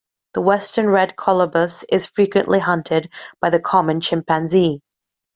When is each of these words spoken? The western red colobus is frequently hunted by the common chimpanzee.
The 0.33 0.41
western 0.41 0.89
red 0.89 1.15
colobus 1.15 1.85
is 1.91 2.07
frequently 2.07 2.57
hunted 2.57 3.07
by 3.39 3.51
the 3.51 3.59
common 3.59 4.01
chimpanzee. 4.01 4.81